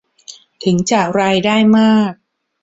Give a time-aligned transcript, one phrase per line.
[0.63, 2.11] ถึงจะรายได้มาก